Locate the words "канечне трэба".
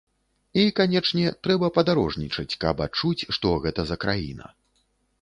0.79-1.69